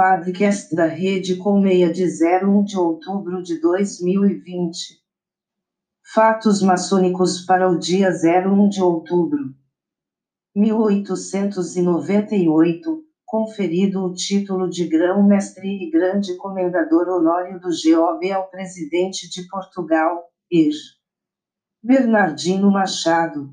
[0.00, 4.98] Podcast da Rede Colmeia de 01 de outubro de 2020.
[6.14, 9.54] Fatos maçônicos para o dia 01 de outubro.
[10.56, 19.46] 1898, conferido o título de Grão-Mestre e Grande Comendador Honório do GOB ao Presidente de
[19.48, 20.72] Portugal, Ir.
[21.82, 23.52] Bernardino Machado.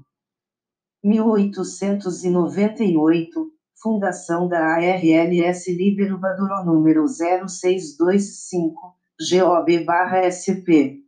[1.03, 11.03] 1898, Fundação da ARLS Libero Baduro número 0625, GOB-SP.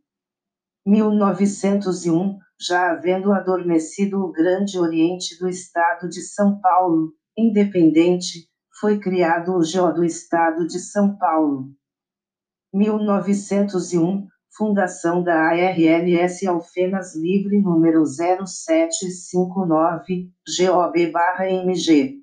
[0.86, 8.48] 1901, já havendo adormecido o Grande Oriente do Estado de São Paulo, independente,
[8.80, 11.74] foi criado o GO do Estado de São Paulo.
[12.72, 22.19] 1901, Fundação da ARLS Alfenas Livre número 0759, GOB-MG.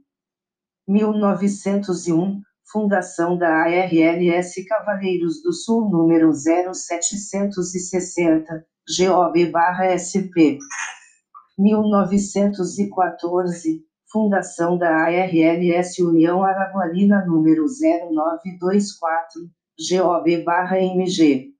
[0.87, 2.41] 1901,
[2.71, 8.65] Fundação da ARLS Cavaleiros do Sul número 0760,
[8.97, 10.59] GOB-SP.
[11.57, 19.49] 1914, Fundação da ARLS União Araguarina número 0924,
[19.89, 21.53] GOB-MG.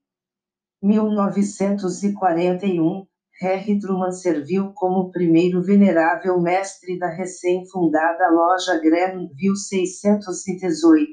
[0.82, 3.07] 1941,
[3.40, 11.12] Harry Truman serviu como primeiro venerável mestre da recém-fundada loja Grenville 618.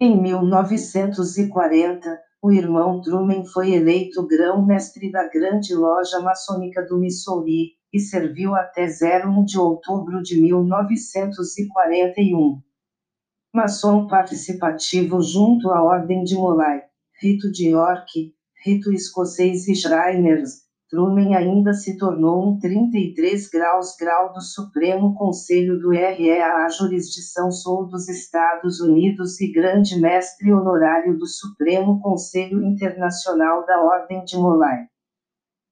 [0.00, 7.98] Em 1940, o irmão Truman foi eleito grão-mestre da grande loja maçônica do Missouri, e
[7.98, 12.62] serviu até 01 de outubro de 1941.
[13.52, 16.82] Maçom participativo junto à Ordem de Molay,
[17.20, 18.32] Rito de York,
[18.64, 25.78] Rito escocês e Shriners, Truman ainda se tornou um 33 graus grau do Supremo Conselho
[25.78, 32.64] do REA a jurisdição sul dos Estados Unidos e grande mestre honorário do Supremo Conselho
[32.64, 34.88] Internacional da Ordem de Molay.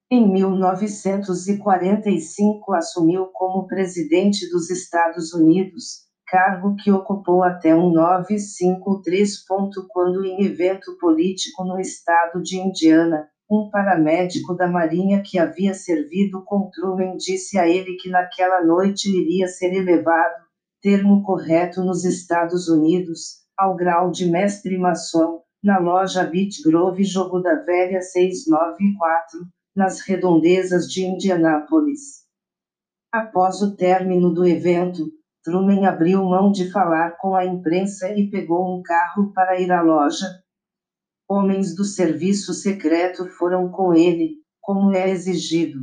[0.09, 9.45] Em 1945 assumiu como presidente dos Estados Unidos, cargo que ocupou até 1953.
[9.89, 16.45] Quando em evento político no estado de Indiana, um paramédico da Marinha que havia servido
[16.45, 20.45] com Truman disse a ele que naquela noite iria ser elevado,
[20.83, 27.41] termo correto nos Estados Unidos, ao grau de mestre maçom, na loja Beach Grove Jogo
[27.41, 29.41] da Velha 694,
[29.75, 32.27] nas redondezas de Indianápolis.
[33.11, 35.11] Após o término do evento,
[35.43, 39.81] Truman abriu mão de falar com a imprensa e pegou um carro para ir à
[39.81, 40.27] loja,
[41.29, 45.81] Homens do serviço secreto foram com ele, como é exigido.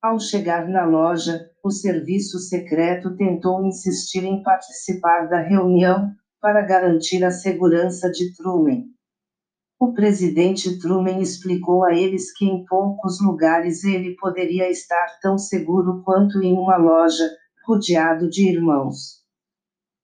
[0.00, 7.24] Ao chegar na loja, o serviço secreto tentou insistir em participar da reunião, para garantir
[7.24, 8.84] a segurança de Truman.
[9.80, 16.02] O presidente Truman explicou a eles que em poucos lugares ele poderia estar tão seguro
[16.04, 17.28] quanto em uma loja,
[17.64, 19.18] rodeado de irmãos.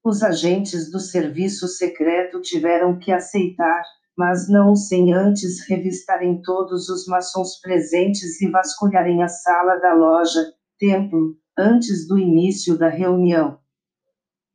[0.04, 3.82] Os agentes do serviço secreto tiveram que aceitar,
[4.16, 10.52] mas não sem antes revistarem todos os maçons presentes e vasculharem a sala da loja,
[10.78, 13.58] templo, antes do início da reunião.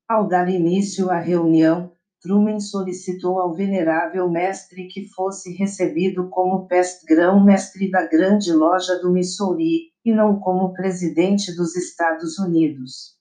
[0.08, 7.90] Ao dar início à reunião, Truman solicitou ao venerável mestre que fosse recebido como pest-grão-mestre
[7.90, 13.18] da grande loja do Missouri, e não como presidente dos Estados Unidos.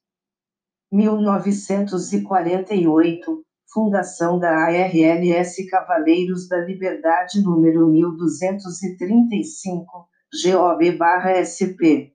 [0.91, 10.09] 1948, Fundação da ARLS Cavaleiros da Liberdade número 1235,
[10.43, 12.15] GOB-SP.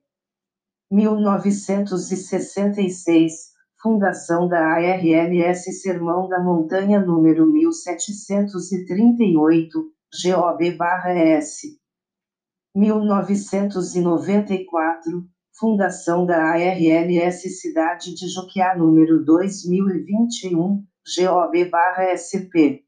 [0.90, 9.92] 1966, Fundação da ARLS Sermão da Montanha número 1738,
[10.24, 11.78] GOB-S.
[12.74, 22.82] 1994, Fundação da ARLS Cidade de Joquiá número 2021, GOB-SP.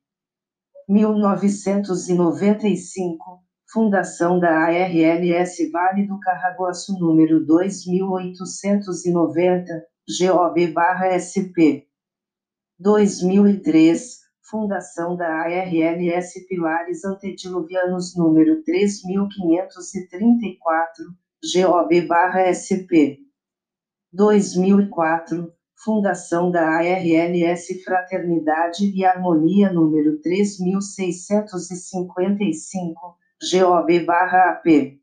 [0.89, 11.87] 1995, Fundação da ARLS Vale do Carraguaçu número 2890, GOB-SP.
[12.79, 21.05] 2003, Fundação da ARLS Pilares Antediluvianos número 3534,
[21.53, 23.19] GOB-SP.
[24.13, 25.53] 2004,
[25.85, 33.19] Fundação da ARLS Fraternidade e Harmonia número 3655,
[33.53, 34.99] GOB-AP.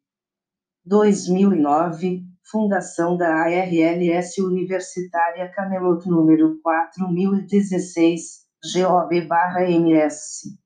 [0.84, 10.58] 2009, Fundação da ARLS Universitária Camelot número 4016, GOB/MS.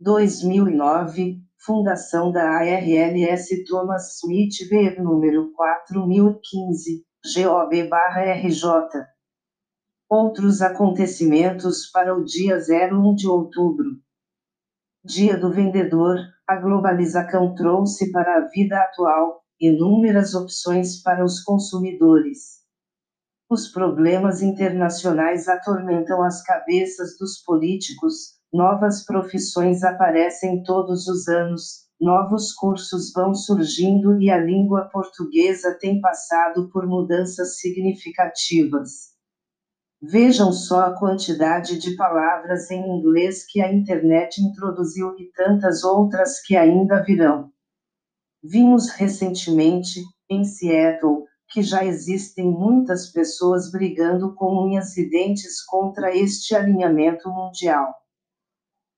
[0.00, 9.06] 2009, Fundação da ARLS Thomas Smith Ver número 4015, GOB/RJ.
[10.08, 13.98] Outros acontecimentos para o dia 01 de outubro.
[15.04, 16.16] Dia do Vendedor,
[16.46, 22.62] a globalização trouxe para a vida atual inúmeras opções para os consumidores.
[23.50, 32.52] Os problemas internacionais atormentam as cabeças dos políticos, novas profissões aparecem todos os anos, novos
[32.52, 39.16] cursos vão surgindo e a língua portuguesa tem passado por mudanças significativas.
[40.00, 46.40] Vejam só a quantidade de palavras em inglês que a internet introduziu e tantas outras
[46.40, 47.50] que ainda virão.
[48.40, 50.00] Vimos recentemente,
[50.30, 57.28] em Seattle, que já existem muitas pessoas brigando com unhas e dentes contra este alinhamento
[57.28, 57.92] mundial.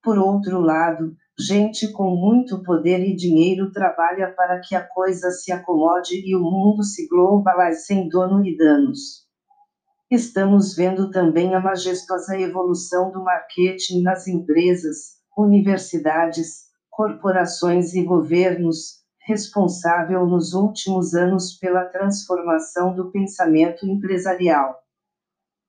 [0.02, 5.52] Por outro lado, gente com muito poder e dinheiro trabalha para que a coisa se
[5.52, 9.28] acomode e o mundo se globalize sem dono e danos.
[10.10, 20.26] Estamos vendo também a majestosa evolução do marketing nas empresas, universidades, corporações e governos, responsável
[20.26, 24.76] nos últimos anos pela transformação do pensamento empresarial.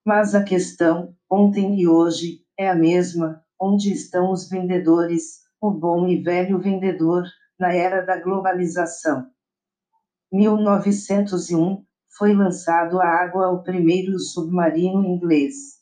[0.03, 6.07] Mas a questão, ontem e hoje, é a mesma: onde estão os vendedores, o bom
[6.07, 7.23] e velho vendedor,
[7.59, 9.29] na era da globalização?
[10.31, 11.85] 1901
[12.17, 15.79] foi lançado à água o primeiro submarino inglês.